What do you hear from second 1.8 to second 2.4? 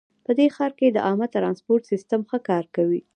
سیسټم ښه